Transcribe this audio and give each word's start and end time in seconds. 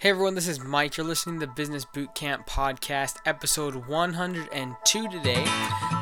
Hey 0.00 0.08
everyone, 0.08 0.34
this 0.34 0.48
is 0.48 0.64
Mike. 0.64 0.96
You're 0.96 1.04
listening 1.04 1.40
to 1.40 1.46
the 1.46 1.52
Business 1.52 1.84
Bootcamp 1.84 2.46
Podcast, 2.46 3.16
episode 3.26 3.86
102 3.86 5.08
today. 5.10 5.44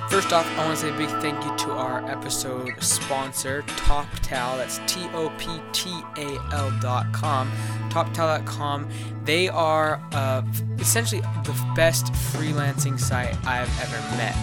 First 0.08 0.32
off, 0.32 0.46
I 0.56 0.64
want 0.64 0.78
to 0.78 0.86
say 0.86 0.94
a 0.94 0.96
big 0.96 1.08
thank 1.20 1.44
you 1.44 1.56
to 1.66 1.72
our 1.72 2.08
episode 2.08 2.80
sponsor, 2.80 3.62
TopTal. 3.62 4.58
That's 4.58 4.78
T 4.86 5.00
O 5.14 5.30
P 5.36 5.48
T 5.72 5.90
A 6.16 6.38
L.com. 6.52 7.50
TopTal.com. 7.90 8.88
They 9.24 9.48
are 9.48 10.00
uh, 10.12 10.42
essentially 10.78 11.20
the 11.42 11.72
best 11.74 12.12
freelancing 12.12 13.00
site 13.00 13.36
I've 13.44 13.80
ever 13.80 14.16
met. 14.16 14.36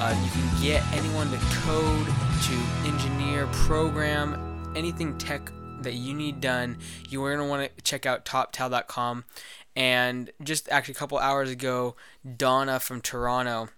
Uh, 0.00 0.20
you 0.24 0.30
can 0.32 0.62
get 0.64 0.82
anyone 0.92 1.30
to 1.30 1.38
code, 1.60 2.06
to 2.06 2.88
engineer, 2.88 3.46
program, 3.52 4.72
anything 4.74 5.16
tech 5.16 5.52
that 5.82 5.94
you 5.94 6.14
need 6.14 6.40
done, 6.40 6.78
you 7.08 7.22
are 7.24 7.34
going 7.34 7.46
to 7.46 7.50
want 7.50 7.76
to 7.76 7.82
check 7.82 8.06
out 8.06 8.24
toptal.com. 8.24 9.24
And 9.74 10.30
just 10.42 10.68
actually 10.70 10.92
a 10.92 10.96
couple 10.96 11.18
hours 11.18 11.50
ago, 11.50 11.96
Donna 12.36 12.80
from 12.80 13.00
Toronto, 13.00 13.68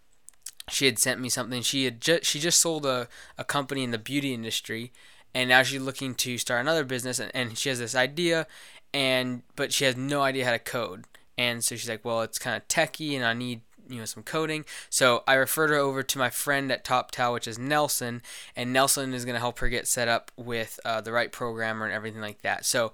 she 0.71 0.87
had 0.87 0.99
sent 0.99 1.21
me 1.21 1.29
something. 1.29 1.63
She 1.63 1.85
had 1.85 2.01
just 2.01 2.25
she 2.25 2.39
just 2.39 2.61
sold 2.61 2.87
a, 2.87 3.09
a 3.37 3.45
company 3.45 3.83
in 3.83 3.91
the 3.91 3.99
beauty 3.99 4.33
industry, 4.33 4.93
and 5.35 5.49
now 5.49 5.63
she's 5.63 5.81
looking 5.81 6.15
to 6.17 6.39
start 6.39 6.61
another 6.61 6.85
business. 6.85 7.19
And, 7.19 7.33
and 7.35 7.59
she 7.59 7.69
has 7.69 7.81
this 7.81 7.97
idea, 7.97 8.47
and 8.95 9.43
but 9.57 9.73
she 9.73 9.85
has 9.85 9.97
no 9.97 10.23
idea 10.23 10.45
how 10.45 10.53
to 10.53 10.59
code. 10.59 11.05
And 11.37 11.65
so 11.65 11.77
she's 11.77 11.89
like, 11.89 12.05
well, 12.05 12.23
it's 12.23 12.39
kind 12.39 12.57
of 12.57 12.69
techy, 12.69 13.17
and 13.17 13.25
I 13.25 13.33
need 13.33 13.63
you 13.89 13.99
know 13.99 14.05
some 14.05 14.23
coding. 14.23 14.65
So 14.91 15.23
I 15.27 15.35
referred 15.35 15.71
her 15.71 15.77
over 15.77 16.03
to 16.03 16.19
my 16.19 16.31
friend 16.31 16.71
at 16.71 16.85
TopTal, 16.85 17.33
which 17.33 17.49
is 17.49 17.59
Nelson, 17.59 18.23
and 18.55 18.73
Nelson 18.73 19.15
is 19.15 19.25
going 19.25 19.35
to 19.35 19.41
help 19.41 19.59
her 19.59 19.69
get 19.69 19.87
set 19.87 20.09
up 20.09 20.31
with 20.37 20.79
uh, 20.85 21.01
the 21.01 21.13
right 21.13 21.33
programmer 21.33 21.85
and 21.85 21.95
everything 21.95 22.21
like 22.21 22.43
that. 22.43 22.65
So 22.65 22.93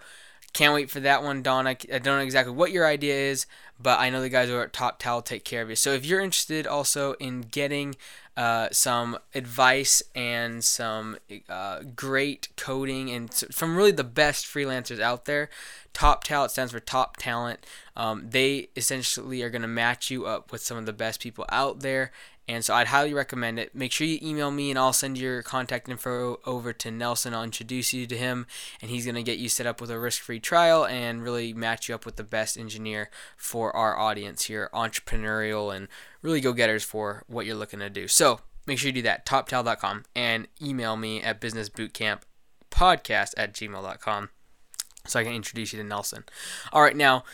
can't 0.55 0.73
wait 0.73 0.89
for 0.89 1.01
that 1.01 1.23
one, 1.25 1.43
Donna. 1.43 1.71
I 1.71 1.99
don't 1.99 2.05
know 2.05 2.19
exactly 2.21 2.55
what 2.55 2.71
your 2.71 2.87
idea 2.87 3.15
is, 3.15 3.45
but 3.83 3.99
I 3.99 4.09
know 4.09 4.21
the 4.21 4.29
guys 4.29 4.49
over 4.49 4.63
at 4.63 4.73
TopTal 4.73 5.25
take 5.25 5.45
care 5.45 5.63
of 5.63 5.69
you. 5.69 5.75
So 5.75 5.93
if 5.93 6.07
you're 6.07 6.21
interested 6.21 6.65
also 6.65 7.15
in 7.15 7.41
getting 7.43 7.97
uh, 8.37 8.69
some 8.71 9.19
advice 9.35 10.01
and 10.15 10.63
some 10.63 11.19
uh, 11.49 11.81
great 11.97 12.49
coding 12.57 13.11
and 13.11 13.35
from 13.35 13.77
really 13.77 13.91
the 13.91 14.05
best 14.05 14.47
freelancers 14.47 15.01
out 15.01 15.25
there, 15.25 15.51
Top 15.95 16.25
Talent 16.25 16.51
stands 16.51 16.73
for 16.73 16.81
top 16.81 17.17
talent. 17.17 17.65
Um, 17.97 18.27
they 18.29 18.69
essentially 18.77 19.43
are 19.43 19.49
going 19.51 19.63
to 19.63 19.69
match 19.69 20.11
you 20.11 20.27
up 20.27 20.53
with 20.53 20.61
some 20.61 20.77
of 20.77 20.87
the 20.87 20.93
best 20.93 21.21
people 21.21 21.47
out 21.51 21.81
there. 21.81 22.11
And 22.47 22.63
so 22.63 22.75
I'd 22.75 22.89
highly 22.89 23.15
recommend 23.15 23.59
it. 23.59 23.75
Make 23.75 23.91
sure 23.93 24.07
you 24.07 24.19
email 24.21 24.51
me 24.51 24.69
and 24.69 24.79
I'll 24.79 24.93
send 24.93 25.17
your 25.17 25.43
contact 25.43 25.89
info 25.89 26.41
over 26.45 26.75
to 26.75 26.91
Nelson. 26.91 27.33
I'll 27.33 27.45
introduce 27.45 27.95
you 27.95 28.07
to 28.07 28.17
him 28.19 28.47
and 28.83 28.91
he's 28.91 29.07
going 29.07 29.15
to 29.15 29.23
get 29.23 29.39
you 29.39 29.49
set 29.49 29.67
up 29.67 29.81
with 29.81 29.91
a 29.91 29.99
risk 29.99 30.21
free 30.21 30.41
trial 30.41 30.85
and 30.85 31.23
really 31.23 31.55
match 31.55 31.89
you 31.89 31.95
up 31.95 32.05
with 32.05 32.17
the 32.17 32.25
best 32.25 32.59
engineer 32.59 33.09
for 33.37 33.75
our 33.75 33.97
audience 33.97 34.45
here, 34.45 34.69
entrepreneurial 34.75 35.75
and 35.75 35.89
really 36.21 36.43
go 36.43 36.53
getters 36.53 36.85
for 36.85 37.23
what 37.29 37.47
you're 37.47 37.55
looking 37.55 37.81
to 37.81 37.89
do. 37.89 38.09
So 38.09 38.41
make 38.67 38.79
sure 38.79 38.89
you 38.89 38.95
do 38.95 39.03
that, 39.03 39.25
toptal.com, 39.25 40.05
and 40.15 40.49
email 40.61 40.97
me 40.97 41.23
at 41.23 41.41
businessbootcamppodcast 41.41 43.35
at 43.39 43.55
gmail.com 43.55 44.29
so 45.07 45.21
I 45.21 45.25
can 45.25 45.33
introduce 45.33 45.73
you 45.73 45.83
to 45.83 45.89
Nelson. 45.89 46.25
All 46.73 46.83
right, 46.83 46.97
now 46.97 47.25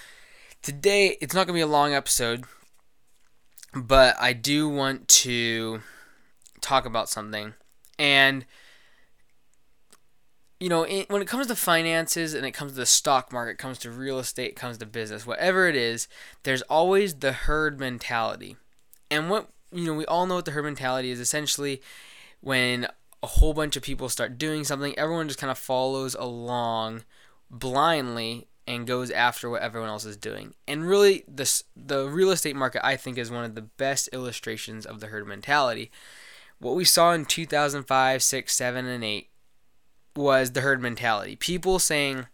today 0.62 1.16
it's 1.20 1.34
not 1.34 1.46
going 1.46 1.54
to 1.54 1.58
be 1.58 1.60
a 1.60 1.66
long 1.66 1.92
episode, 1.92 2.44
but 3.74 4.16
I 4.20 4.32
do 4.32 4.68
want 4.68 5.08
to 5.08 5.80
talk 6.60 6.84
about 6.84 7.08
something. 7.08 7.54
And 7.98 8.44
you 10.58 10.68
know, 10.68 10.86
when 11.08 11.22
it 11.22 11.28
comes 11.28 11.46
to 11.46 11.56
finances 11.56 12.34
and 12.34 12.44
it 12.44 12.50
comes 12.50 12.72
to 12.72 12.78
the 12.78 12.84
stock 12.86 13.32
market, 13.32 13.56
comes 13.56 13.78
to 13.78 13.90
real 13.90 14.18
estate, 14.18 14.56
comes 14.56 14.76
to 14.76 14.84
business, 14.84 15.26
whatever 15.26 15.66
it 15.68 15.74
is, 15.74 16.06
there's 16.42 16.60
always 16.62 17.14
the 17.14 17.32
herd 17.32 17.80
mentality. 17.80 18.56
And 19.10 19.30
what 19.30 19.48
you 19.72 19.86
know, 19.86 19.94
we 19.94 20.04
all 20.06 20.26
know 20.26 20.34
what 20.34 20.44
the 20.44 20.50
herd 20.50 20.64
mentality 20.64 21.10
is 21.10 21.20
essentially 21.20 21.80
when 22.40 22.88
a 23.22 23.26
whole 23.26 23.54
bunch 23.54 23.76
of 23.76 23.82
people 23.82 24.08
start 24.08 24.38
doing 24.38 24.64
something, 24.64 24.98
everyone 24.98 25.28
just 25.28 25.38
kind 25.38 25.50
of 25.50 25.58
follows 25.58 26.14
along 26.14 27.04
blindly 27.50 28.46
and 28.66 28.86
goes 28.86 29.10
after 29.10 29.50
what 29.50 29.62
everyone 29.62 29.88
else 29.88 30.04
is 30.04 30.16
doing. 30.16 30.54
And 30.68 30.86
really, 30.86 31.24
this 31.26 31.64
the 31.74 32.08
real 32.08 32.30
estate 32.30 32.56
market 32.56 32.86
I 32.86 32.96
think 32.96 33.18
is 33.18 33.30
one 33.30 33.44
of 33.44 33.54
the 33.54 33.62
best 33.62 34.08
illustrations 34.12 34.86
of 34.86 35.00
the 35.00 35.08
herd 35.08 35.26
mentality. 35.26 35.90
What 36.60 36.76
we 36.76 36.84
saw 36.84 37.12
in 37.12 37.24
2005, 37.24 38.22
6, 38.22 38.54
7, 38.54 38.86
and 38.86 39.02
8 39.02 39.30
was 40.14 40.52
the 40.52 40.60
herd 40.60 40.80
mentality. 40.80 41.34
People 41.34 41.78
saying, 41.78 42.26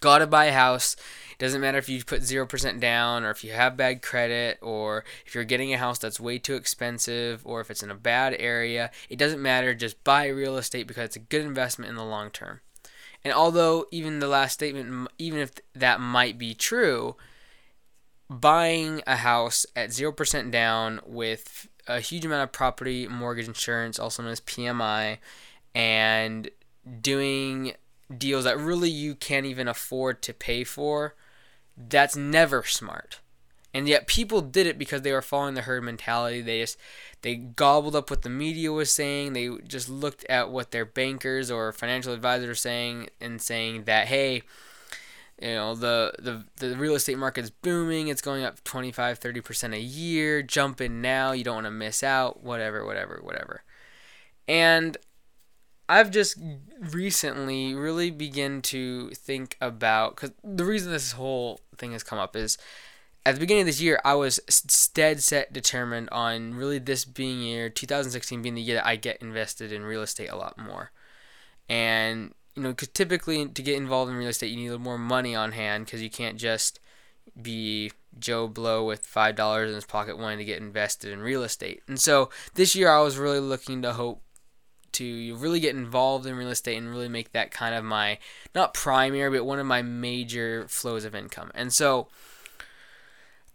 "Gotta 0.00 0.26
buy 0.26 0.46
a 0.46 0.52
house." 0.52 0.96
Doesn't 1.38 1.60
matter 1.60 1.78
if 1.78 1.88
you 1.88 2.02
put 2.02 2.22
0% 2.22 2.80
down 2.80 3.22
or 3.22 3.30
if 3.30 3.44
you 3.44 3.52
have 3.52 3.76
bad 3.76 4.02
credit 4.02 4.58
or 4.62 5.04
if 5.26 5.34
you're 5.34 5.44
getting 5.44 5.72
a 5.72 5.78
house 5.78 5.98
that's 5.98 6.18
way 6.18 6.38
too 6.38 6.54
expensive 6.54 7.42
or 7.44 7.60
if 7.60 7.70
it's 7.70 7.82
in 7.82 7.90
a 7.90 7.94
bad 7.94 8.34
area. 8.38 8.90
It 9.10 9.18
doesn't 9.18 9.42
matter. 9.42 9.74
Just 9.74 10.02
buy 10.02 10.26
real 10.28 10.56
estate 10.56 10.86
because 10.86 11.04
it's 11.04 11.16
a 11.16 11.20
good 11.20 11.42
investment 11.42 11.90
in 11.90 11.96
the 11.96 12.04
long 12.04 12.30
term. 12.30 12.60
And 13.26 13.34
although 13.34 13.86
even 13.90 14.20
the 14.20 14.28
last 14.28 14.52
statement, 14.52 15.08
even 15.18 15.40
if 15.40 15.50
that 15.74 15.98
might 15.98 16.38
be 16.38 16.54
true, 16.54 17.16
buying 18.30 19.02
a 19.04 19.16
house 19.16 19.66
at 19.74 19.90
0% 19.90 20.52
down 20.52 21.00
with 21.04 21.66
a 21.88 21.98
huge 21.98 22.24
amount 22.24 22.44
of 22.44 22.52
property 22.52 23.08
mortgage 23.08 23.48
insurance, 23.48 23.98
also 23.98 24.22
known 24.22 24.30
as 24.30 24.40
PMI, 24.42 25.18
and 25.74 26.48
doing 27.00 27.72
deals 28.16 28.44
that 28.44 28.60
really 28.60 28.90
you 28.90 29.16
can't 29.16 29.44
even 29.44 29.66
afford 29.66 30.22
to 30.22 30.32
pay 30.32 30.62
for, 30.62 31.16
that's 31.76 32.14
never 32.14 32.62
smart. 32.62 33.18
And 33.76 33.86
yet 33.86 34.06
people 34.06 34.40
did 34.40 34.66
it 34.66 34.78
because 34.78 35.02
they 35.02 35.12
were 35.12 35.20
following 35.20 35.52
the 35.52 35.60
herd 35.60 35.84
mentality. 35.84 36.40
They 36.40 36.60
just 36.60 36.78
they 37.20 37.34
gobbled 37.34 37.94
up 37.94 38.08
what 38.08 38.22
the 38.22 38.30
media 38.30 38.72
was 38.72 38.90
saying. 38.90 39.34
They 39.34 39.50
just 39.68 39.90
looked 39.90 40.24
at 40.30 40.50
what 40.50 40.70
their 40.70 40.86
bankers 40.86 41.50
or 41.50 41.70
financial 41.72 42.14
advisors 42.14 42.48
were 42.48 42.54
saying 42.54 43.10
and 43.20 43.42
saying 43.42 43.84
that 43.84 44.06
hey, 44.06 44.44
you 45.42 45.52
know 45.52 45.74
the 45.74 46.14
the 46.18 46.46
the 46.56 46.74
real 46.74 46.94
estate 46.94 47.18
market's 47.18 47.50
booming. 47.50 48.08
It's 48.08 48.22
going 48.22 48.44
up 48.44 48.64
25 48.64 49.20
30% 49.20 49.74
a 49.74 49.78
year. 49.78 50.40
Jump 50.40 50.80
in 50.80 51.02
now. 51.02 51.32
You 51.32 51.44
don't 51.44 51.56
want 51.56 51.66
to 51.66 51.70
miss 51.70 52.02
out. 52.02 52.42
Whatever, 52.42 52.82
whatever, 52.86 53.20
whatever. 53.22 53.62
And 54.48 54.96
I've 55.86 56.10
just 56.10 56.38
recently 56.80 57.74
really 57.74 58.10
begin 58.10 58.62
to 58.62 59.10
think 59.10 59.58
about 59.60 60.16
cuz 60.16 60.30
the 60.42 60.64
reason 60.64 60.92
this 60.92 61.12
whole 61.12 61.60
thing 61.76 61.92
has 61.92 62.02
come 62.02 62.18
up 62.18 62.34
is 62.34 62.56
at 63.26 63.34
the 63.34 63.40
beginning 63.40 63.62
of 63.62 63.66
this 63.66 63.80
year, 63.80 64.00
I 64.04 64.14
was 64.14 64.38
dead 64.94 65.20
set 65.20 65.52
determined 65.52 66.08
on 66.10 66.54
really 66.54 66.78
this 66.78 67.04
being 67.04 67.40
year 67.40 67.68
2016 67.68 68.40
being 68.40 68.54
the 68.54 68.62
year 68.62 68.76
that 68.76 68.86
I 68.86 68.94
get 68.94 69.20
invested 69.20 69.72
in 69.72 69.82
real 69.82 70.02
estate 70.02 70.30
a 70.30 70.36
lot 70.36 70.56
more. 70.56 70.92
And 71.68 72.34
you 72.54 72.62
know, 72.62 72.68
because 72.70 72.88
typically 72.88 73.44
to 73.48 73.62
get 73.62 73.76
involved 73.76 74.12
in 74.12 74.16
real 74.16 74.28
estate, 74.28 74.52
you 74.52 74.56
need 74.56 74.68
a 74.68 74.70
little 74.70 74.84
more 74.84 74.96
money 74.96 75.34
on 75.34 75.52
hand 75.52 75.86
because 75.86 76.02
you 76.02 76.08
can't 76.08 76.38
just 76.38 76.78
be 77.42 77.90
Joe 78.16 78.46
Blow 78.46 78.86
with 78.86 79.04
five 79.04 79.34
dollars 79.34 79.70
in 79.70 79.74
his 79.74 79.84
pocket 79.84 80.18
wanting 80.18 80.38
to 80.38 80.44
get 80.44 80.62
invested 80.62 81.10
in 81.10 81.20
real 81.20 81.42
estate. 81.42 81.82
And 81.88 81.98
so 82.00 82.30
this 82.54 82.76
year, 82.76 82.88
I 82.88 83.00
was 83.00 83.18
really 83.18 83.40
looking 83.40 83.82
to 83.82 83.92
hope 83.92 84.22
to 84.92 85.34
really 85.34 85.58
get 85.58 85.74
involved 85.74 86.26
in 86.26 86.36
real 86.36 86.48
estate 86.48 86.78
and 86.78 86.88
really 86.88 87.08
make 87.08 87.32
that 87.32 87.50
kind 87.50 87.74
of 87.74 87.82
my 87.82 88.18
not 88.54 88.72
primary, 88.72 89.36
but 89.36 89.44
one 89.44 89.58
of 89.58 89.66
my 89.66 89.82
major 89.82 90.66
flows 90.68 91.04
of 91.04 91.16
income. 91.16 91.50
And 91.56 91.72
so 91.72 92.06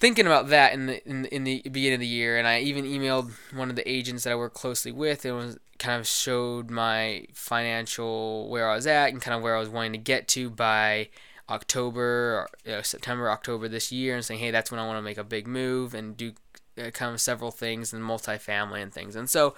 thinking 0.02 0.26
about 0.26 0.50
that 0.50 0.74
in 0.74 0.88
the 0.88 1.08
in, 1.08 1.26
in 1.26 1.44
the 1.46 1.62
beginning 1.62 1.94
of 1.94 2.00
the 2.02 2.08
year, 2.08 2.38
and 2.38 2.48
I 2.48 2.60
even 2.60 2.84
emailed 2.86 3.32
one 3.54 3.70
of 3.70 3.76
the 3.76 3.90
agents 3.90 4.24
that 4.24 4.34
I 4.34 4.36
work 4.36 4.54
closely 4.54 4.92
with, 4.92 5.24
and 5.24 5.36
was 5.38 5.60
kind 5.78 6.00
of 6.00 6.08
showed 6.08 6.70
my 6.70 7.28
financial 7.34 8.50
where 8.50 8.70
I 8.70 8.76
was 8.76 8.88
at 8.88 9.10
and 9.10 9.22
kind 9.22 9.38
of 9.38 9.42
where 9.42 9.56
I 9.56 9.60
was 9.60 9.70
wanting 9.70 9.94
to 9.94 9.98
get 10.00 10.28
to 10.30 10.50
by 10.50 11.10
October, 11.50 12.48
you 12.66 12.72
know, 12.72 12.82
September, 12.82 13.30
October 13.30 13.68
this 13.68 13.92
year, 13.92 14.16
and 14.16 14.26
saying, 14.26 14.40
hey, 14.40 14.52
that's 14.52 14.72
when 14.72 14.80
I 14.80 14.86
want 14.86 14.98
to 14.98 15.04
make 15.04 15.18
a 15.18 15.24
big 15.24 15.48
move 15.48 15.94
and 15.94 16.18
do 16.18 16.34
uh, 16.78 16.90
kind 16.90 17.14
of 17.14 17.22
several 17.22 17.52
things 17.52 17.94
and 17.94 18.04
multifamily 18.04 18.82
and 18.82 18.92
things, 18.92 19.16
and 19.16 19.30
so 19.30 19.56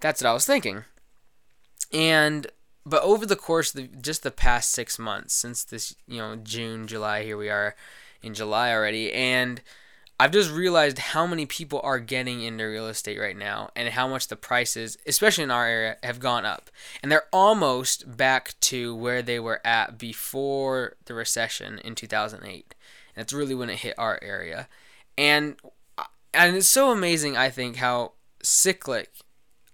that's 0.00 0.20
what 0.20 0.28
I 0.28 0.34
was 0.34 0.44
thinking, 0.44 0.84
and 1.92 2.48
but 2.86 3.02
over 3.02 3.24
the 3.24 3.36
course 3.36 3.74
of 3.74 3.80
the, 3.80 3.96
just 3.96 4.24
the 4.24 4.30
past 4.30 4.72
six 4.72 4.98
months 4.98 5.34
since 5.34 5.62
this 5.62 5.94
you 6.08 6.18
know 6.18 6.34
June, 6.34 6.88
July, 6.88 7.22
here 7.22 7.36
we 7.36 7.48
are 7.48 7.76
in 8.22 8.34
July 8.34 8.72
already, 8.72 9.12
and 9.12 9.62
I've 10.18 10.30
just 10.30 10.52
realized 10.52 10.98
how 10.98 11.26
many 11.26 11.44
people 11.44 11.80
are 11.82 11.98
getting 11.98 12.40
into 12.40 12.64
real 12.64 12.86
estate 12.86 13.18
right 13.18 13.36
now 13.36 13.70
and 13.74 13.88
how 13.88 14.06
much 14.06 14.28
the 14.28 14.36
prices, 14.36 14.96
especially 15.06 15.44
in 15.44 15.50
our 15.50 15.66
area, 15.66 15.96
have 16.04 16.20
gone 16.20 16.44
up. 16.44 16.70
And 17.02 17.10
they're 17.10 17.26
almost 17.32 18.16
back 18.16 18.54
to 18.60 18.94
where 18.94 19.22
they 19.22 19.40
were 19.40 19.60
at 19.66 19.98
before 19.98 20.94
the 21.06 21.14
recession 21.14 21.80
in 21.80 21.96
2008. 21.96 22.74
And 23.16 23.22
that's 23.22 23.32
really 23.32 23.56
when 23.56 23.70
it 23.70 23.80
hit 23.80 23.94
our 23.98 24.20
area. 24.22 24.68
And 25.18 25.56
uh, 25.98 26.04
and 26.32 26.56
it's 26.56 26.68
so 26.68 26.90
amazing 26.90 27.36
I 27.36 27.50
think 27.50 27.76
how 27.76 28.12
cyclic 28.42 29.10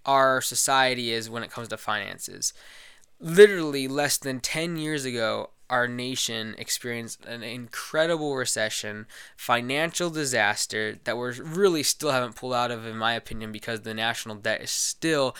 our 0.05 0.41
society 0.41 1.11
is 1.11 1.29
when 1.29 1.43
it 1.43 1.51
comes 1.51 1.67
to 1.67 1.77
finances. 1.77 2.53
Literally 3.19 3.87
less 3.87 4.17
than 4.17 4.39
10 4.39 4.77
years 4.77 5.05
ago, 5.05 5.51
our 5.71 5.87
nation 5.87 6.53
experienced 6.57 7.25
an 7.25 7.41
incredible 7.41 8.35
recession, 8.35 9.07
financial 9.37 10.09
disaster 10.09 10.99
that 11.05 11.17
we're 11.17 11.33
really 11.41 11.81
still 11.81 12.11
haven't 12.11 12.35
pulled 12.35 12.53
out 12.53 12.71
of, 12.71 12.85
in 12.85 12.97
my 12.97 13.13
opinion, 13.13 13.53
because 13.53 13.81
the 13.81 13.93
national 13.93 14.35
debt 14.35 14.61
is 14.61 14.69
still 14.69 15.35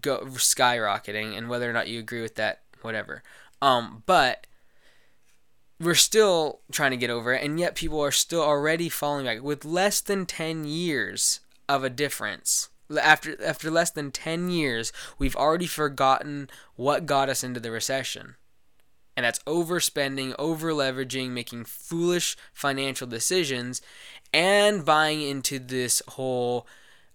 go 0.00 0.20
skyrocketing. 0.24 1.36
And 1.36 1.50
whether 1.50 1.68
or 1.68 1.74
not 1.74 1.88
you 1.88 2.00
agree 2.00 2.22
with 2.22 2.36
that, 2.36 2.62
whatever. 2.80 3.22
Um, 3.60 4.02
but 4.06 4.46
we're 5.78 5.94
still 5.94 6.60
trying 6.70 6.92
to 6.92 6.96
get 6.96 7.10
over 7.10 7.34
it, 7.34 7.44
and 7.44 7.60
yet 7.60 7.74
people 7.74 8.00
are 8.00 8.12
still 8.12 8.42
already 8.42 8.88
falling 8.88 9.26
back 9.26 9.42
with 9.42 9.64
less 9.64 10.00
than 10.00 10.26
10 10.26 10.64
years 10.64 11.40
of 11.68 11.84
a 11.84 11.90
difference. 11.90 12.70
After 13.00 13.42
after 13.42 13.70
less 13.70 13.90
than 13.90 14.10
10 14.10 14.50
years, 14.50 14.92
we've 15.18 15.36
already 15.36 15.66
forgotten 15.66 16.50
what 16.76 17.06
got 17.06 17.28
us 17.28 17.42
into 17.42 17.60
the 17.60 17.70
recession. 17.70 18.36
And 19.16 19.24
that's 19.24 19.40
overspending, 19.40 20.34
over 20.38 20.72
leveraging, 20.72 21.30
making 21.30 21.64
foolish 21.64 22.36
financial 22.52 23.06
decisions, 23.06 23.82
and 24.32 24.84
buying 24.84 25.20
into 25.20 25.58
this 25.58 26.00
whole 26.08 26.66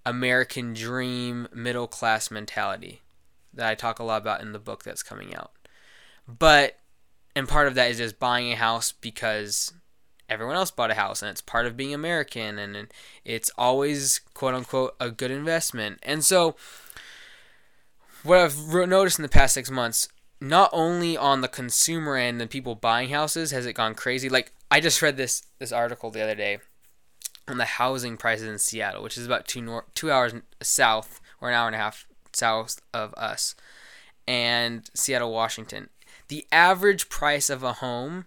American 0.06 0.74
dream 0.74 1.48
middle 1.54 1.88
class 1.88 2.30
mentality 2.32 3.02
that 3.54 3.68
I 3.68 3.76
talk 3.76 4.00
a 4.00 4.04
lot 4.04 4.22
about 4.22 4.42
in 4.42 4.54
the 4.54 4.60
book 4.60 4.84
that's 4.84 5.04
coming 5.04 5.36
out. 5.36 5.52
But 6.28 6.78
and 7.36 7.48
part 7.48 7.68
of 7.68 7.76
that 7.76 7.92
is 7.92 7.98
just 7.98 8.20
buying 8.20 8.52
a 8.52 8.56
house 8.56 8.92
because 8.92 9.74
everyone 10.30 10.56
else 10.56 10.72
bought 10.72 10.92
a 10.92 10.96
house 10.96 11.22
and 11.22 11.30
it's 11.30 11.42
part 11.42 11.66
of 11.66 11.78
being 11.78 11.94
American 11.94 12.58
and 12.58 12.88
it's 13.26 13.52
always 13.58 14.20
quote 14.34 14.54
unquote 14.54 14.96
a 15.00 15.10
good 15.10 15.32
investment. 15.32 16.00
And 16.04 16.24
so 16.24 16.56
what 18.24 18.40
I've 18.40 18.58
noticed 18.68 19.20
in 19.20 19.24
the 19.24 19.30
past 19.30 19.54
6 19.56 19.72
months 19.72 20.10
not 20.39 20.69
only 20.72 21.18
on 21.18 21.42
the 21.42 21.48
consumer 21.48 22.16
end 22.16 22.42
and 22.42 22.50
people 22.50 22.75
buying 22.75 23.10
houses 23.10 23.51
has 23.51 23.66
it 23.66 23.74
gone 23.74 23.95
crazy 23.95 24.30
like 24.30 24.54
I 24.69 24.80
just 24.80 25.01
read 25.01 25.18
this 25.18 25.44
this 25.60 25.72
article 25.72 26.12
the 26.12 26.22
other 26.22 26.36
day 26.36 26.60
on 27.48 27.57
the 27.57 27.66
housing 27.66 28.18
prices 28.18 28.48
in 28.48 28.60
Seattle, 28.60 29.01
which 29.01 29.18
is 29.18 29.25
about 29.25 29.48
2 29.48 29.62
nor- 29.62 29.86
2 29.95 30.12
hours 30.12 30.34
south 30.62 31.22
or 31.39 31.48
an 31.48 31.56
hour 31.56 31.68
and 31.68 31.75
a 31.75 31.80
half 31.80 32.06
south 32.34 32.81
of 32.94 33.13
us 33.13 33.56
and 34.28 34.89
Seattle, 34.94 35.31
Washington 35.31 35.89
the 36.28 36.45
average 36.51 37.10
price 37.10 37.50
of 37.50 37.63
a 37.63 37.74
home 37.74 38.25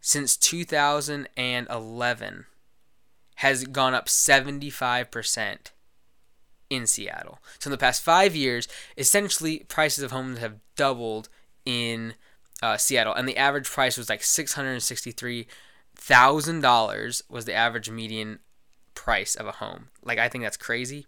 since 0.00 0.36
2011 0.36 2.46
has 3.36 3.64
gone 3.64 3.94
up 3.94 4.06
75% 4.06 5.56
in 6.68 6.86
Seattle. 6.86 7.38
So 7.58 7.68
in 7.68 7.72
the 7.72 7.78
past 7.78 8.02
five 8.02 8.36
years, 8.36 8.68
essentially 8.96 9.64
prices 9.68 10.04
of 10.04 10.12
homes 10.12 10.38
have 10.38 10.60
doubled 10.76 11.28
in 11.64 12.14
uh, 12.62 12.76
Seattle, 12.76 13.14
and 13.14 13.28
the 13.28 13.36
average 13.36 13.68
price 13.68 13.96
was 13.96 14.08
like 14.08 14.22
six 14.22 14.54
hundred 14.54 14.80
sixty-three 14.80 15.46
thousand 15.94 16.60
dollars 16.60 17.22
was 17.28 17.44
the 17.44 17.54
average 17.54 17.90
median 17.90 18.38
price 18.94 19.34
of 19.34 19.46
a 19.46 19.52
home. 19.52 19.88
Like 20.04 20.18
I 20.18 20.28
think 20.28 20.44
that's 20.44 20.56
crazy, 20.56 21.06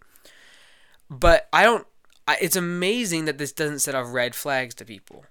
but 1.09 1.47
I 1.53 1.63
don't. 1.63 1.87
I, 2.27 2.37
it's 2.41 2.55
amazing 2.55 3.25
that 3.25 3.37
this 3.37 3.51
doesn't 3.51 3.79
set 3.79 3.95
off 3.95 4.13
red 4.13 4.33
flags 4.33 4.73
to 4.75 4.85
people. 4.85 5.25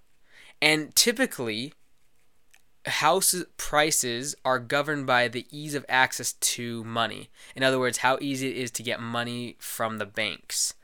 And 0.60 0.94
typically, 0.94 1.72
house 2.86 3.34
prices 3.56 4.34
are 4.44 4.58
governed 4.58 5.06
by 5.06 5.28
the 5.28 5.46
ease 5.50 5.74
of 5.74 5.86
access 5.88 6.34
to 6.34 6.84
money. 6.84 7.30
In 7.56 7.62
other 7.62 7.78
words, 7.78 7.98
how 7.98 8.18
easy 8.20 8.50
it 8.50 8.56
is 8.56 8.70
to 8.72 8.82
get 8.82 9.00
money 9.00 9.56
from 9.58 9.98
the 9.98 10.06
banks. 10.06 10.74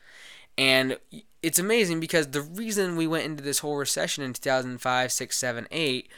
And 0.56 0.99
it's 1.43 1.58
amazing 1.58 2.00
because 2.00 2.29
the 2.29 2.43
reason 2.43 2.96
we 2.96 3.06
went 3.06 3.25
into 3.25 3.43
this 3.43 3.61
whole 3.61 3.76
recession 3.76 4.25
in 4.25 4.32
2005, 4.32 5.12
6, 5.12 5.37
7, 5.37 5.69
8 5.70 6.11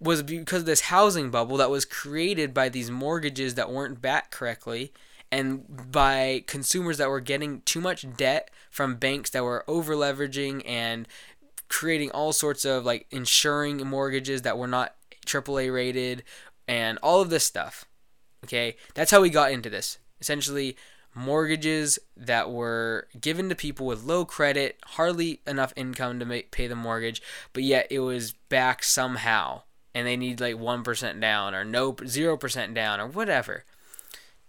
was 0.00 0.22
because 0.22 0.60
of 0.60 0.66
this 0.66 0.82
housing 0.82 1.30
bubble 1.30 1.56
that 1.56 1.70
was 1.70 1.84
created 1.84 2.52
by 2.52 2.68
these 2.68 2.90
mortgages 2.90 3.54
that 3.54 3.70
weren't 3.70 4.02
backed 4.02 4.30
correctly 4.30 4.92
and 5.32 5.90
by 5.90 6.44
consumers 6.46 6.98
that 6.98 7.08
were 7.08 7.20
getting 7.20 7.62
too 7.62 7.80
much 7.80 8.06
debt 8.16 8.50
from 8.70 8.96
banks 8.96 9.30
that 9.30 9.42
were 9.42 9.64
over 9.66 9.94
leveraging 9.94 10.62
and 10.66 11.08
creating 11.68 12.10
all 12.10 12.32
sorts 12.32 12.64
of 12.64 12.84
like 12.84 13.06
insuring 13.10 13.78
mortgages 13.86 14.42
that 14.42 14.58
were 14.58 14.68
not 14.68 14.94
AAA 15.26 15.72
rated 15.72 16.22
and 16.68 16.98
all 17.02 17.20
of 17.20 17.30
this 17.30 17.44
stuff. 17.44 17.84
Okay, 18.44 18.76
that's 18.94 19.10
how 19.10 19.20
we 19.22 19.30
got 19.30 19.52
into 19.52 19.70
this. 19.70 19.98
Essentially, 20.20 20.76
mortgages 21.14 21.98
that 22.16 22.50
were 22.50 23.08
given 23.20 23.48
to 23.48 23.54
people 23.54 23.86
with 23.86 24.04
low 24.04 24.24
credit, 24.24 24.78
hardly 24.84 25.40
enough 25.46 25.72
income 25.76 26.18
to 26.18 26.24
make, 26.24 26.50
pay 26.50 26.66
the 26.66 26.76
mortgage, 26.76 27.22
but 27.52 27.62
yet 27.62 27.86
it 27.90 28.00
was 28.00 28.32
back 28.48 28.82
somehow, 28.82 29.62
and 29.94 30.06
they 30.06 30.16
need 30.16 30.40
like 30.40 30.58
one 30.58 30.82
percent 30.82 31.20
down 31.20 31.54
or 31.54 31.64
no 31.64 31.96
zero 32.06 32.36
percent 32.36 32.74
down 32.74 33.00
or 33.00 33.06
whatever. 33.06 33.64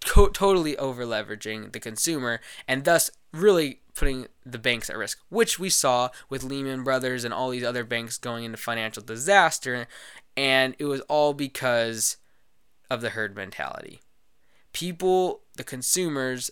Totally 0.01 0.77
over 0.77 1.03
leveraging 1.03 1.71
the 1.71 1.79
consumer, 1.79 2.39
and 2.67 2.83
thus 2.83 3.09
really 3.33 3.81
putting 3.95 4.27
the 4.45 4.59
banks 4.59 4.89
at 4.89 4.97
risk, 4.97 5.19
which 5.29 5.57
we 5.57 5.69
saw 5.69 6.09
with 6.29 6.43
Lehman 6.43 6.83
Brothers 6.83 7.23
and 7.23 7.33
all 7.33 7.49
these 7.49 7.63
other 7.63 7.83
banks 7.83 8.17
going 8.17 8.43
into 8.43 8.57
financial 8.57 9.01
disaster. 9.01 9.87
And 10.37 10.75
it 10.77 10.85
was 10.85 11.01
all 11.01 11.33
because 11.33 12.17
of 12.89 13.01
the 13.01 13.11
herd 13.11 13.35
mentality. 13.35 14.01
People, 14.75 15.39
the 15.55 15.63
consumers, 15.63 16.51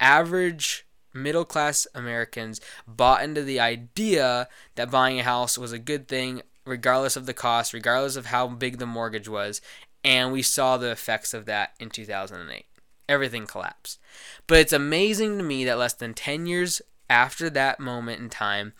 average 0.00 0.88
middle 1.14 1.44
class 1.44 1.86
Americans 1.94 2.60
bought 2.84 3.22
into 3.22 3.42
the 3.42 3.60
idea 3.60 4.48
that 4.74 4.90
buying 4.90 5.20
a 5.20 5.22
house 5.22 5.56
was 5.56 5.70
a 5.70 5.78
good 5.78 6.08
thing, 6.08 6.42
regardless 6.66 7.16
of 7.16 7.26
the 7.26 7.32
cost, 7.32 7.72
regardless 7.72 8.16
of 8.16 8.26
how 8.26 8.48
big 8.48 8.78
the 8.78 8.86
mortgage 8.86 9.28
was. 9.28 9.60
And 10.02 10.32
we 10.32 10.42
saw 10.42 10.76
the 10.76 10.90
effects 10.90 11.32
of 11.32 11.46
that 11.46 11.74
in 11.78 11.90
2008 11.90 12.66
everything 13.08 13.46
collapsed. 13.46 14.00
But 14.46 14.58
it's 14.58 14.72
amazing 14.72 15.38
to 15.38 15.44
me 15.44 15.64
that 15.64 15.78
less 15.78 15.92
than 15.92 16.14
10 16.14 16.46
years 16.46 16.82
after 17.08 17.50
that 17.50 17.80
moment 17.80 18.20
in 18.20 18.30
time, 18.30 18.72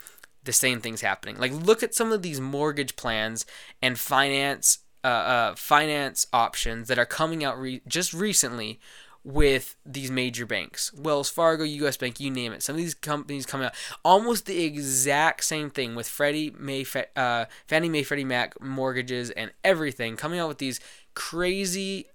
the 0.44 0.52
same 0.52 0.80
thing's 0.80 1.00
happening. 1.00 1.36
Like 1.36 1.52
look 1.52 1.82
at 1.82 1.94
some 1.94 2.12
of 2.12 2.22
these 2.22 2.40
mortgage 2.40 2.96
plans 2.96 3.46
and 3.80 3.98
finance 3.98 4.78
uh, 5.04 5.06
uh, 5.06 5.54
finance 5.54 6.26
options 6.32 6.88
that 6.88 6.98
are 6.98 7.06
coming 7.06 7.44
out 7.44 7.60
re- 7.60 7.82
just 7.86 8.14
recently 8.14 8.80
with 9.22 9.76
these 9.86 10.10
major 10.10 10.44
banks, 10.44 10.92
Wells 10.92 11.30
Fargo, 11.30 11.64
U.S. 11.64 11.96
Bank, 11.96 12.20
you 12.20 12.30
name 12.30 12.52
it. 12.52 12.62
Some 12.62 12.74
of 12.74 12.78
these 12.78 12.94
companies 12.94 13.46
coming 13.46 13.66
out 13.66 13.74
almost 14.04 14.46
the 14.46 14.62
exact 14.64 15.44
same 15.44 15.70
thing 15.70 15.94
with 15.94 16.06
Freddie 16.06 16.54
May, 16.58 16.84
uh, 17.16 17.46
Fannie 17.66 17.88
Mae, 17.88 18.02
Freddie 18.02 18.24
Mac 18.24 18.60
mortgages 18.60 19.30
and 19.30 19.50
everything 19.62 20.16
coming 20.16 20.38
out 20.38 20.48
with 20.48 20.58
these 20.58 20.78
crazy 21.14 22.06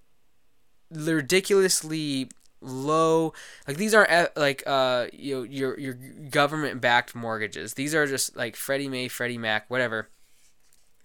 ridiculously 0.90 2.28
low 2.62 3.32
like 3.66 3.78
these 3.78 3.94
aren't 3.94 4.10
uh, 4.10 4.28
like 4.36 4.62
uh 4.66 5.06
you 5.14 5.34
know, 5.36 5.42
your 5.44 5.78
your 5.78 5.94
government 5.94 6.78
backed 6.78 7.14
mortgages 7.14 7.72
these 7.72 7.94
are 7.94 8.06
just 8.06 8.36
like 8.36 8.54
Freddie 8.54 8.88
Mae 8.88 9.08
Freddie 9.08 9.38
Mac 9.38 9.70
whatever 9.70 10.10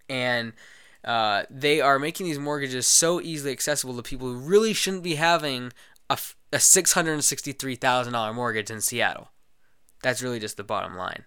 and 0.09 0.51
uh, 1.05 1.43
they 1.49 1.79
are 1.79 1.99
making 1.99 2.25
these 2.25 2.39
mortgages 2.39 2.87
so 2.87 3.21
easily 3.21 3.51
accessible 3.51 3.95
to 3.95 4.01
people 4.01 4.27
who 4.27 4.39
really 4.39 4.73
shouldn't 4.73 5.03
be 5.03 5.15
having 5.15 5.71
a, 6.09 6.17
a 6.51 6.57
$663,000 6.57 8.35
mortgage 8.35 8.71
in 8.71 8.81
Seattle. 8.81 9.29
That's 10.01 10.21
really 10.21 10.39
just 10.39 10.57
the 10.57 10.63
bottom 10.63 10.95
line. 10.95 11.25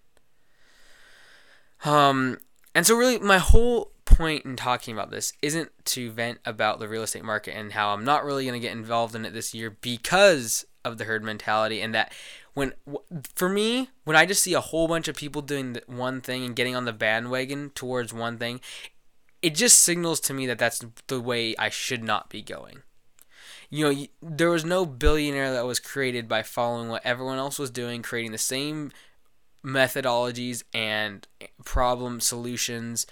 Um, 1.85 2.39
and 2.75 2.87
so, 2.87 2.97
really, 2.97 3.19
my 3.19 3.39
whole 3.39 3.93
point 4.05 4.45
in 4.45 4.57
talking 4.57 4.95
about 4.95 5.11
this 5.11 5.33
isn't 5.43 5.71
to 5.85 6.11
vent 6.11 6.39
about 6.45 6.81
the 6.81 6.89
real 6.89 7.03
estate 7.03 7.25
market 7.25 7.57
and 7.57 7.73
how 7.73 7.91
I'm 7.91 8.05
not 8.05 8.25
really 8.25 8.45
going 8.45 8.61
to 8.61 8.67
get 8.67 8.77
involved 8.77 9.15
in 9.15 9.25
it 9.25 9.33
this 9.33 9.55
year 9.55 9.77
because 9.81 10.65
of 10.85 10.99
the 10.99 11.05
herd 11.05 11.23
mentality 11.23 11.81
and 11.81 11.95
that 11.95 12.13
when 12.55 12.73
for 13.35 13.49
me 13.49 13.91
when 14.05 14.17
I 14.17 14.25
just 14.25 14.43
see 14.43 14.55
a 14.55 14.61
whole 14.61 14.89
bunch 14.89 15.07
of 15.07 15.17
people 15.17 15.43
doing 15.43 15.77
one 15.87 16.21
thing 16.21 16.45
and 16.45 16.57
getting 16.57 16.75
on 16.75 16.87
the 16.87 16.93
bandwagon 16.93 17.71
towards 17.75 18.13
one 18.13 18.39
thing 18.39 18.61
it 19.43 19.55
just 19.55 19.79
signals 19.81 20.21
to 20.21 20.35
me 20.35 20.47
that 20.47 20.59
that's 20.59 20.85
the 21.07 21.21
way 21.21 21.55
I 21.57 21.69
should 21.69 22.03
not 22.03 22.29
be 22.29 22.43
going. 22.43 22.83
You 23.71 23.93
know, 23.93 24.07
there 24.23 24.51
was 24.51 24.65
no 24.65 24.87
billionaire 24.87 25.53
that 25.53 25.67
was 25.67 25.79
created 25.79 26.27
by 26.27 26.43
following 26.43 26.89
what 26.89 27.05
everyone 27.05 27.39
else 27.39 27.59
was 27.59 27.71
doing, 27.71 28.03
creating 28.03 28.33
the 28.33 28.39
same 28.39 28.93
methodologies 29.65 30.63
and 30.73 31.27
problem 31.65 32.21
solutions 32.21 33.07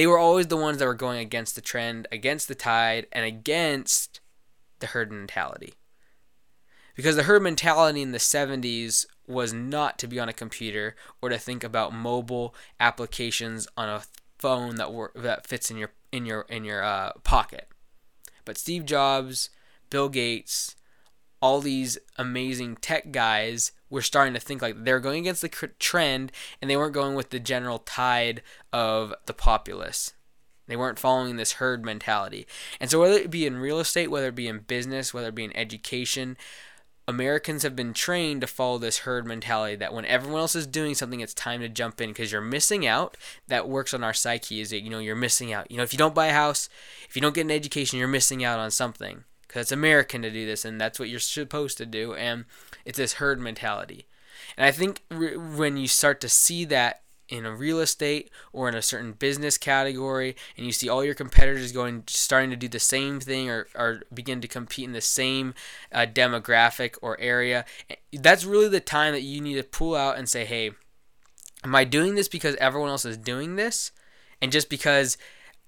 they 0.00 0.06
were 0.06 0.18
always 0.18 0.46
the 0.46 0.56
ones 0.56 0.78
that 0.78 0.86
were 0.86 0.94
going 0.94 1.18
against 1.18 1.54
the 1.54 1.60
trend, 1.60 2.08
against 2.12 2.48
the 2.48 2.54
tide, 2.54 3.06
and 3.12 3.24
against 3.24 4.20
the 4.78 4.86
herd 4.86 5.12
mentality. 5.12 5.74
Because 6.96 7.16
the 7.16 7.24
herd 7.24 7.42
mentality 7.42 8.02
in 8.02 8.12
the 8.12 8.18
70s 8.18 9.06
was 9.26 9.52
not 9.52 9.98
to 9.98 10.06
be 10.06 10.18
on 10.18 10.28
a 10.28 10.34
computer 10.34 10.96
or 11.20 11.28
to 11.28 11.38
think 11.38 11.62
about 11.62 11.92
mobile 11.92 12.54
applications 12.78 13.68
on 13.76 13.88
a 13.88 14.02
phone 14.40 14.76
that 14.76 14.92
were, 14.92 15.12
that 15.14 15.46
fits 15.46 15.70
in 15.70 15.76
your 15.76 15.92
in 16.12 16.26
your 16.26 16.42
in 16.42 16.64
your 16.64 16.82
uh, 16.82 17.12
pocket. 17.24 17.68
But 18.44 18.58
Steve 18.58 18.84
Jobs, 18.84 19.50
Bill 19.90 20.08
Gates, 20.08 20.76
all 21.40 21.60
these 21.60 21.98
amazing 22.18 22.76
tech 22.76 23.12
guys 23.12 23.72
were 23.88 24.02
starting 24.02 24.34
to 24.34 24.40
think 24.40 24.62
like 24.62 24.84
they're 24.84 25.00
going 25.00 25.20
against 25.20 25.42
the 25.42 25.70
trend 25.78 26.32
and 26.60 26.70
they 26.70 26.76
weren't 26.76 26.94
going 26.94 27.14
with 27.14 27.30
the 27.30 27.40
general 27.40 27.78
tide 27.78 28.42
of 28.72 29.14
the 29.26 29.34
populace. 29.34 30.12
They 30.66 30.76
weren't 30.76 31.00
following 31.00 31.34
this 31.36 31.54
herd 31.54 31.84
mentality. 31.84 32.46
And 32.78 32.88
so, 32.88 33.00
whether 33.00 33.14
it 33.14 33.30
be 33.30 33.44
in 33.44 33.56
real 33.56 33.80
estate, 33.80 34.08
whether 34.08 34.28
it 34.28 34.36
be 34.36 34.46
in 34.46 34.60
business, 34.60 35.12
whether 35.12 35.28
it 35.28 35.34
be 35.34 35.44
in 35.44 35.56
education, 35.56 36.36
Americans 37.08 37.62
have 37.62 37.74
been 37.74 37.92
trained 37.92 38.40
to 38.40 38.46
follow 38.46 38.78
this 38.78 38.98
herd 38.98 39.26
mentality 39.26 39.74
that 39.76 39.92
when 39.92 40.04
everyone 40.04 40.40
else 40.40 40.54
is 40.54 40.66
doing 40.66 40.94
something, 40.94 41.20
it's 41.20 41.34
time 41.34 41.60
to 41.60 41.68
jump 41.68 42.00
in 42.00 42.10
because 42.10 42.30
you're 42.30 42.40
missing 42.40 42.86
out. 42.86 43.16
That 43.48 43.68
works 43.68 43.92
on 43.92 44.04
our 44.04 44.14
psyche. 44.14 44.60
Is 44.60 44.70
that 44.70 44.80
you 44.80 44.90
know 44.90 44.98
you're 44.98 45.16
missing 45.16 45.52
out. 45.52 45.70
You 45.70 45.76
know 45.76 45.82
if 45.82 45.92
you 45.92 45.98
don't 45.98 46.14
buy 46.14 46.26
a 46.26 46.32
house, 46.32 46.68
if 47.08 47.16
you 47.16 47.22
don't 47.22 47.34
get 47.34 47.42
an 47.42 47.50
education, 47.50 47.98
you're 47.98 48.08
missing 48.08 48.44
out 48.44 48.60
on 48.60 48.70
something 48.70 49.24
because 49.50 49.62
it's 49.62 49.72
American 49.72 50.22
to 50.22 50.30
do 50.30 50.46
this 50.46 50.64
and 50.64 50.80
that's 50.80 51.00
what 51.00 51.08
you're 51.08 51.18
supposed 51.18 51.76
to 51.78 51.86
do. 51.86 52.14
And 52.14 52.44
it's 52.84 52.98
this 52.98 53.14
herd 53.14 53.40
mentality. 53.40 54.06
And 54.56 54.64
I 54.64 54.70
think 54.70 55.02
re- 55.10 55.36
when 55.36 55.76
you 55.76 55.88
start 55.88 56.20
to 56.20 56.28
see 56.28 56.64
that 56.66 56.99
in 57.30 57.46
a 57.46 57.54
real 57.54 57.80
estate 57.80 58.30
or 58.52 58.68
in 58.68 58.74
a 58.74 58.82
certain 58.82 59.12
business 59.12 59.56
category 59.56 60.36
and 60.56 60.66
you 60.66 60.72
see 60.72 60.88
all 60.88 61.04
your 61.04 61.14
competitors 61.14 61.72
going 61.72 62.02
starting 62.06 62.50
to 62.50 62.56
do 62.56 62.68
the 62.68 62.80
same 62.80 63.20
thing 63.20 63.48
or, 63.48 63.68
or 63.74 64.02
begin 64.12 64.40
to 64.40 64.48
compete 64.48 64.84
in 64.84 64.92
the 64.92 65.00
same 65.00 65.54
uh, 65.92 66.06
demographic 66.06 66.96
or 67.00 67.18
area 67.20 67.64
that's 68.12 68.44
really 68.44 68.68
the 68.68 68.80
time 68.80 69.12
that 69.12 69.22
you 69.22 69.40
need 69.40 69.54
to 69.54 69.62
pull 69.62 69.94
out 69.94 70.18
and 70.18 70.28
say 70.28 70.44
hey 70.44 70.72
am 71.64 71.74
i 71.74 71.84
doing 71.84 72.14
this 72.14 72.28
because 72.28 72.56
everyone 72.56 72.90
else 72.90 73.04
is 73.04 73.16
doing 73.16 73.56
this? 73.56 73.92
And 74.42 74.52
just 74.52 74.68
because 74.68 75.16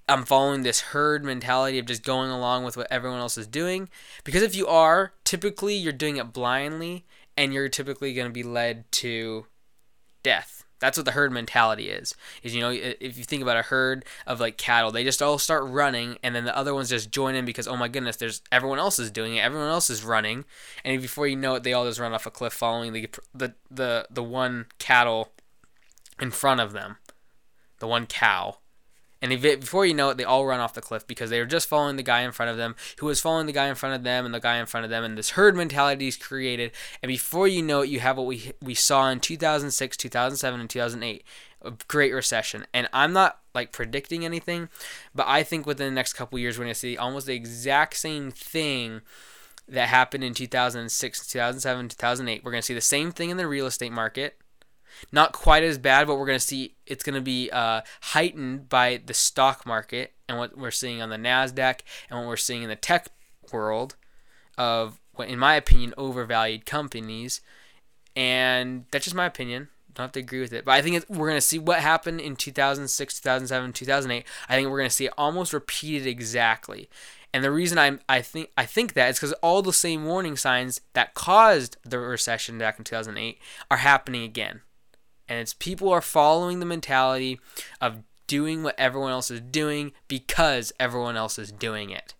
i'm 0.08 0.24
following 0.24 0.62
this 0.62 0.80
herd 0.80 1.24
mentality 1.24 1.78
of 1.78 1.86
just 1.86 2.02
going 2.02 2.30
along 2.30 2.64
with 2.64 2.76
what 2.76 2.90
everyone 2.90 3.20
else 3.20 3.38
is 3.38 3.46
doing? 3.46 3.88
Because 4.24 4.42
if 4.42 4.54
you 4.54 4.66
are 4.66 5.12
typically 5.24 5.74
you're 5.74 5.92
doing 5.92 6.16
it 6.16 6.32
blindly 6.32 7.04
and 7.36 7.52
you're 7.52 7.68
typically 7.68 8.12
going 8.14 8.28
to 8.28 8.32
be 8.32 8.42
led 8.42 8.90
to 8.92 9.46
death 10.22 10.61
that's 10.82 10.98
what 10.98 11.06
the 11.06 11.12
herd 11.12 11.32
mentality 11.32 11.88
is. 11.88 12.14
Is 12.42 12.54
you 12.54 12.60
know 12.60 12.70
if 12.70 13.16
you 13.16 13.24
think 13.24 13.40
about 13.40 13.56
a 13.56 13.62
herd 13.62 14.04
of 14.26 14.40
like 14.40 14.58
cattle, 14.58 14.90
they 14.90 15.04
just 15.04 15.22
all 15.22 15.38
start 15.38 15.64
running, 15.64 16.18
and 16.24 16.34
then 16.34 16.44
the 16.44 16.56
other 16.56 16.74
ones 16.74 16.90
just 16.90 17.12
join 17.12 17.36
in 17.36 17.44
because 17.44 17.68
oh 17.68 17.76
my 17.76 17.86
goodness, 17.86 18.16
there's 18.16 18.42
everyone 18.50 18.80
else 18.80 18.98
is 18.98 19.10
doing 19.10 19.36
it, 19.36 19.40
everyone 19.40 19.68
else 19.68 19.88
is 19.88 20.04
running, 20.04 20.44
and 20.84 21.00
before 21.00 21.28
you 21.28 21.36
know 21.36 21.54
it, 21.54 21.62
they 21.62 21.72
all 21.72 21.86
just 21.86 22.00
run 22.00 22.12
off 22.12 22.26
a 22.26 22.30
cliff, 22.30 22.52
following 22.52 22.92
the 22.92 23.08
the 23.32 23.54
the, 23.70 24.06
the 24.10 24.22
one 24.24 24.66
cattle 24.78 25.30
in 26.20 26.32
front 26.32 26.60
of 26.60 26.72
them, 26.72 26.96
the 27.78 27.86
one 27.86 28.06
cow, 28.06 28.58
and 29.22 29.40
before 29.40 29.86
you 29.86 29.94
know 29.94 30.10
it, 30.10 30.16
they 30.16 30.24
all 30.24 30.44
run 30.44 30.58
off 30.58 30.74
the 30.74 30.80
cliff 30.80 31.06
because 31.06 31.30
they 31.30 31.38
were 31.38 31.46
just 31.46 31.68
following 31.68 31.96
the 31.96 32.02
guy 32.02 32.22
in 32.22 32.32
front 32.32 32.50
of 32.50 32.56
them, 32.56 32.74
who 32.98 33.06
was 33.06 33.20
following 33.20 33.46
the 33.46 33.52
guy 33.52 33.68
in 33.68 33.76
front 33.76 33.94
of 33.94 34.02
them, 34.02 34.26
and 34.26 34.34
the 34.34 34.40
guy 34.40 34.58
in 34.58 34.66
front 34.66 34.84
of 34.84 34.90
them, 34.90 35.04
and 35.04 35.16
this 35.16 35.30
herd 35.30 35.56
mentality 35.56 36.08
is 36.08 36.16
created. 36.16 36.72
And 37.02 37.08
before 37.08 37.46
you 37.46 37.62
know 37.62 37.82
it, 37.82 37.88
you 37.88 38.00
have 38.00 38.16
what 38.16 38.26
we 38.26 38.52
we 38.60 38.74
saw 38.74 39.08
in 39.08 39.20
2006, 39.20 39.96
2007, 39.96 40.60
and 40.60 40.68
2008, 40.68 41.24
a 41.62 41.72
great 41.86 42.12
recession. 42.12 42.66
And 42.74 42.88
I'm 42.92 43.12
not 43.12 43.38
like 43.54 43.70
predicting 43.70 44.24
anything, 44.24 44.68
but 45.14 45.26
I 45.28 45.44
think 45.44 45.66
within 45.66 45.86
the 45.86 45.94
next 45.94 46.14
couple 46.14 46.38
years, 46.38 46.58
we're 46.58 46.64
gonna 46.64 46.74
see 46.74 46.96
almost 46.96 47.26
the 47.26 47.34
exact 47.34 47.96
same 47.96 48.32
thing 48.32 49.02
that 49.68 49.88
happened 49.88 50.24
in 50.24 50.34
2006, 50.34 51.26
2007, 51.28 51.88
2008. 51.88 52.44
We're 52.44 52.50
going 52.50 52.60
to 52.60 52.66
see 52.66 52.74
the 52.74 52.80
same 52.80 53.12
thing 53.12 53.30
in 53.30 53.36
the 53.36 53.46
real 53.46 53.66
estate 53.66 53.92
market. 53.92 54.36
Not 55.10 55.32
quite 55.32 55.62
as 55.62 55.78
bad, 55.78 56.06
but 56.06 56.16
we're 56.16 56.26
going 56.26 56.38
to 56.38 56.44
see 56.44 56.76
it's 56.86 57.02
going 57.02 57.14
to 57.14 57.20
be 57.20 57.50
uh, 57.50 57.82
heightened 58.02 58.68
by 58.68 59.00
the 59.04 59.14
stock 59.14 59.66
market 59.66 60.12
and 60.28 60.38
what 60.38 60.56
we're 60.56 60.70
seeing 60.70 61.02
on 61.02 61.10
the 61.10 61.16
NASDAQ 61.16 61.80
and 62.08 62.20
what 62.20 62.28
we're 62.28 62.36
seeing 62.36 62.62
in 62.62 62.68
the 62.68 62.76
tech 62.76 63.08
world 63.52 63.96
of, 64.56 65.00
in 65.18 65.38
my 65.38 65.54
opinion, 65.54 65.94
overvalued 65.96 66.66
companies. 66.66 67.40
And 68.14 68.84
that's 68.90 69.04
just 69.04 69.16
my 69.16 69.26
opinion. 69.26 69.68
Don't 69.94 70.04
have 70.04 70.12
to 70.12 70.20
agree 70.20 70.40
with 70.40 70.52
it. 70.52 70.64
But 70.64 70.72
I 70.72 70.82
think 70.82 71.04
we're 71.08 71.28
going 71.28 71.36
to 71.36 71.40
see 71.40 71.58
what 71.58 71.80
happened 71.80 72.20
in 72.20 72.36
2006, 72.36 73.20
2007, 73.20 73.72
2008. 73.72 74.24
I 74.48 74.54
think 74.54 74.70
we're 74.70 74.78
going 74.78 74.88
to 74.88 74.94
see 74.94 75.06
it 75.06 75.12
almost 75.18 75.52
repeated 75.52 76.06
exactly. 76.06 76.88
And 77.34 77.42
the 77.42 77.50
reason 77.50 77.78
I'm 77.78 78.00
I 78.08 78.20
think 78.20 78.50
I 78.58 78.66
think 78.66 78.92
that 78.92 79.10
is 79.10 79.16
because 79.16 79.32
all 79.34 79.62
the 79.62 79.72
same 79.72 80.04
warning 80.04 80.36
signs 80.36 80.82
that 80.92 81.14
caused 81.14 81.78
the 81.82 81.98
recession 81.98 82.58
back 82.58 82.78
in 82.78 82.84
2008 82.84 83.38
are 83.70 83.78
happening 83.78 84.22
again 84.22 84.60
and 85.32 85.40
it's 85.40 85.54
people 85.54 85.88
are 85.88 86.02
following 86.02 86.60
the 86.60 86.66
mentality 86.66 87.40
of 87.80 88.02
doing 88.26 88.62
what 88.62 88.74
everyone 88.76 89.12
else 89.12 89.30
is 89.30 89.40
doing 89.40 89.92
because 90.06 90.74
everyone 90.78 91.16
else 91.16 91.38
is 91.38 91.50
doing 91.50 91.88
it. 91.88 92.12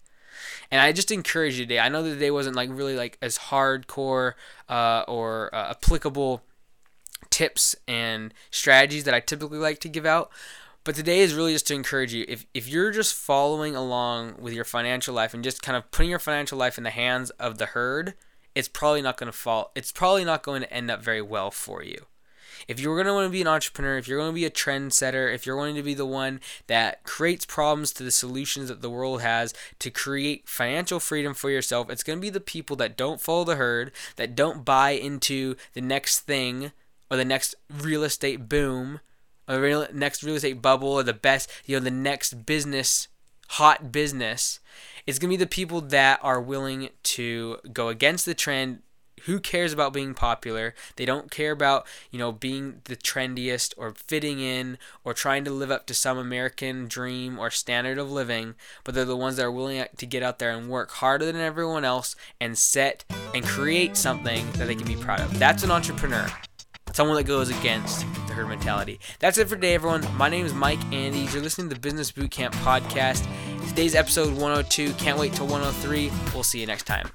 And 0.70 0.80
I 0.80 0.92
just 0.92 1.10
encourage 1.10 1.58
you 1.58 1.66
today. 1.66 1.78
I 1.78 1.90
know 1.90 2.02
that 2.02 2.14
today 2.14 2.30
wasn't 2.30 2.56
like 2.56 2.70
really 2.72 2.96
like 2.96 3.18
as 3.20 3.36
hardcore 3.36 4.32
uh, 4.66 5.04
or 5.06 5.54
uh, 5.54 5.72
applicable 5.72 6.42
tips 7.28 7.76
and 7.86 8.32
strategies 8.50 9.04
that 9.04 9.12
I 9.12 9.20
typically 9.20 9.58
like 9.58 9.80
to 9.80 9.90
give 9.90 10.06
out. 10.06 10.30
But 10.82 10.94
today 10.94 11.18
is 11.18 11.34
really 11.34 11.52
just 11.52 11.66
to 11.66 11.74
encourage 11.74 12.14
you. 12.14 12.24
If, 12.26 12.46
if 12.54 12.66
you're 12.66 12.92
just 12.92 13.14
following 13.14 13.76
along 13.76 14.36
with 14.40 14.54
your 14.54 14.64
financial 14.64 15.14
life 15.14 15.34
and 15.34 15.44
just 15.44 15.60
kind 15.60 15.76
of 15.76 15.90
putting 15.90 16.08
your 16.08 16.18
financial 16.18 16.56
life 16.56 16.78
in 16.78 16.84
the 16.84 16.90
hands 16.90 17.28
of 17.32 17.58
the 17.58 17.66
herd, 17.66 18.14
it's 18.54 18.68
probably 18.68 19.02
not 19.02 19.18
going 19.18 19.30
to 19.30 19.36
fall. 19.36 19.70
It's 19.74 19.92
probably 19.92 20.24
not 20.24 20.42
going 20.42 20.62
to 20.62 20.72
end 20.72 20.90
up 20.90 21.02
very 21.02 21.20
well 21.20 21.50
for 21.50 21.82
you 21.82 22.06
if 22.68 22.80
you're 22.80 22.96
going 22.96 23.06
to 23.06 23.14
want 23.14 23.26
to 23.26 23.32
be 23.32 23.40
an 23.40 23.46
entrepreneur, 23.46 23.98
if 23.98 24.08
you're 24.08 24.18
going 24.18 24.30
to 24.30 24.34
be 24.34 24.44
a 24.44 24.50
trendsetter, 24.50 25.32
if 25.34 25.46
you're 25.46 25.56
going 25.56 25.74
to 25.74 25.82
be 25.82 25.94
the 25.94 26.06
one 26.06 26.40
that 26.66 27.02
creates 27.04 27.44
problems 27.44 27.92
to 27.92 28.02
the 28.02 28.10
solutions 28.10 28.68
that 28.68 28.82
the 28.82 28.90
world 28.90 29.22
has 29.22 29.54
to 29.78 29.90
create 29.90 30.48
financial 30.48 31.00
freedom 31.00 31.34
for 31.34 31.50
yourself, 31.50 31.90
it's 31.90 32.02
going 32.02 32.18
to 32.18 32.22
be 32.22 32.30
the 32.30 32.40
people 32.40 32.76
that 32.76 32.96
don't 32.96 33.20
follow 33.20 33.44
the 33.44 33.56
herd, 33.56 33.92
that 34.16 34.36
don't 34.36 34.64
buy 34.64 34.90
into 34.90 35.56
the 35.74 35.80
next 35.80 36.20
thing 36.20 36.72
or 37.10 37.16
the 37.16 37.24
next 37.24 37.54
real 37.70 38.04
estate 38.04 38.48
boom 38.48 39.00
or 39.48 39.58
the 39.58 39.88
next 39.92 40.22
real 40.22 40.36
estate 40.36 40.62
bubble 40.62 40.88
or 40.88 41.02
the 41.02 41.12
best, 41.12 41.50
you 41.66 41.76
know, 41.76 41.84
the 41.84 41.90
next 41.90 42.46
business, 42.46 43.08
hot 43.50 43.92
business. 43.92 44.60
It's 45.06 45.18
going 45.18 45.30
to 45.30 45.36
be 45.36 45.44
the 45.44 45.48
people 45.48 45.80
that 45.80 46.20
are 46.22 46.40
willing 46.40 46.90
to 47.02 47.58
go 47.72 47.88
against 47.88 48.24
the 48.24 48.34
trend, 48.34 48.82
who 49.26 49.40
cares 49.40 49.72
about 49.72 49.92
being 49.92 50.14
popular? 50.14 50.74
They 50.96 51.04
don't 51.04 51.30
care 51.30 51.52
about, 51.52 51.86
you 52.10 52.18
know, 52.18 52.32
being 52.32 52.80
the 52.84 52.96
trendiest 52.96 53.74
or 53.76 53.92
fitting 53.92 54.40
in 54.40 54.78
or 55.04 55.14
trying 55.14 55.44
to 55.44 55.50
live 55.50 55.70
up 55.70 55.86
to 55.86 55.94
some 55.94 56.18
American 56.18 56.88
dream 56.88 57.38
or 57.38 57.50
standard 57.50 57.98
of 57.98 58.10
living, 58.10 58.54
but 58.84 58.94
they're 58.94 59.04
the 59.04 59.16
ones 59.16 59.36
that 59.36 59.44
are 59.44 59.52
willing 59.52 59.84
to 59.96 60.06
get 60.06 60.22
out 60.22 60.38
there 60.38 60.50
and 60.50 60.68
work 60.68 60.90
harder 60.92 61.26
than 61.26 61.36
everyone 61.36 61.84
else 61.84 62.16
and 62.40 62.58
set 62.58 63.04
and 63.34 63.44
create 63.44 63.96
something 63.96 64.50
that 64.52 64.66
they 64.66 64.74
can 64.74 64.86
be 64.86 64.96
proud 64.96 65.20
of. 65.20 65.38
That's 65.38 65.62
an 65.62 65.70
entrepreneur. 65.70 66.30
Someone 66.92 67.16
that 67.16 67.24
goes 67.24 67.48
against 67.48 68.00
the 68.26 68.34
herd 68.34 68.48
mentality. 68.48 69.00
That's 69.18 69.38
it 69.38 69.48
for 69.48 69.54
today, 69.54 69.74
everyone. 69.74 70.06
My 70.16 70.28
name 70.28 70.44
is 70.44 70.52
Mike 70.52 70.84
Andes. 70.92 71.32
You're 71.32 71.42
listening 71.42 71.70
to 71.70 71.74
the 71.74 71.80
Business 71.80 72.12
Bootcamp 72.12 72.52
podcast. 72.56 73.26
Today's 73.68 73.94
episode 73.94 74.34
102. 74.34 74.92
Can't 74.94 75.18
wait 75.18 75.32
till 75.32 75.46
103. 75.46 76.10
We'll 76.34 76.42
see 76.42 76.60
you 76.60 76.66
next 76.66 76.84
time. 76.84 77.08